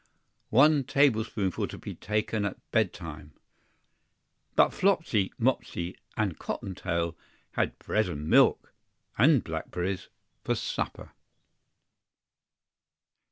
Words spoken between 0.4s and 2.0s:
"One table spoonful to be